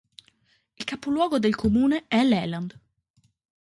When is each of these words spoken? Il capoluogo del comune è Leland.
Il 0.79 0.83
capoluogo 0.85 1.37
del 1.37 1.53
comune 1.53 2.05
è 2.07 2.23
Leland. 2.23 2.75